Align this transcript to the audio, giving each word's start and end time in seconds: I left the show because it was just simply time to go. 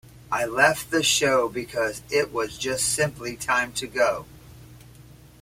I 0.31 0.45
left 0.45 0.89
the 0.89 1.03
show 1.03 1.47
because 1.47 2.01
it 2.09 2.31
was 2.33 2.57
just 2.57 2.89
simply 2.91 3.37
time 3.37 3.71
to 3.73 3.85
go. 3.85 4.25